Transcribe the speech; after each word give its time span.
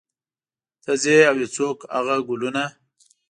ته 0.83 0.91
ځې 1.01 1.17
او 1.29 1.35
یو 1.41 1.49
څوک 1.57 1.77
هغه 1.95 2.15
ګلونه 2.27 2.63